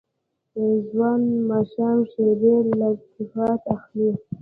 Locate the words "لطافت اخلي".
2.81-4.11